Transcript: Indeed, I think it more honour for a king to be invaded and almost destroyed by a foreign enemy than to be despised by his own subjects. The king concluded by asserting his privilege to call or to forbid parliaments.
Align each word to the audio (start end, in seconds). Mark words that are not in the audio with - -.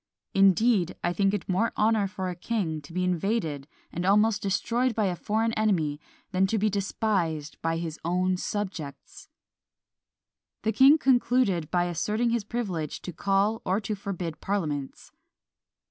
Indeed, 0.33 0.95
I 1.03 1.13
think 1.13 1.31
it 1.31 1.47
more 1.47 1.71
honour 1.77 2.07
for 2.07 2.27
a 2.27 2.35
king 2.35 2.81
to 2.81 2.91
be 2.91 3.03
invaded 3.03 3.67
and 3.91 4.03
almost 4.03 4.41
destroyed 4.41 4.95
by 4.95 5.05
a 5.05 5.15
foreign 5.15 5.53
enemy 5.53 6.01
than 6.31 6.47
to 6.47 6.57
be 6.57 6.71
despised 6.71 7.61
by 7.61 7.77
his 7.77 7.99
own 8.03 8.35
subjects. 8.37 9.29
The 10.63 10.71
king 10.71 10.97
concluded 10.97 11.69
by 11.69 11.83
asserting 11.83 12.31
his 12.31 12.43
privilege 12.43 13.03
to 13.03 13.13
call 13.13 13.61
or 13.63 13.79
to 13.81 13.93
forbid 13.93 14.41
parliaments. 14.41 15.11